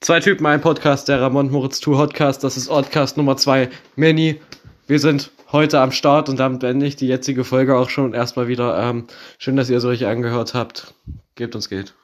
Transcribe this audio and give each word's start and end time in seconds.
Zwei 0.00 0.20
Typen, 0.20 0.46
ein 0.46 0.60
Podcast, 0.60 1.08
der 1.08 1.20
Ramon 1.20 1.50
Moritz 1.50 1.80
Tour 1.80 1.96
Podcast. 1.96 2.44
Das 2.44 2.56
ist 2.56 2.68
Podcast 2.68 3.16
Nummer 3.16 3.36
zwei 3.36 3.68
Mini. 3.96 4.40
Wir 4.86 5.00
sind 5.00 5.32
heute 5.50 5.80
am 5.80 5.90
Start 5.90 6.28
und 6.28 6.38
damit 6.38 6.60
beende 6.60 6.86
ich 6.86 6.94
die 6.94 7.08
jetzige 7.08 7.42
Folge 7.42 7.76
auch 7.76 7.90
schon 7.90 8.14
erstmal 8.14 8.46
wieder. 8.46 8.78
Ähm, 8.78 9.08
schön, 9.38 9.56
dass 9.56 9.68
ihr 9.68 9.76
es 9.78 9.84
euch 9.84 10.06
angehört 10.06 10.54
habt. 10.54 10.94
Gebt 11.34 11.56
uns 11.56 11.68
Geld. 11.68 11.94